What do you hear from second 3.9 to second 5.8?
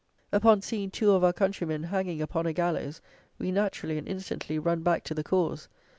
and instantly, run back to the cause.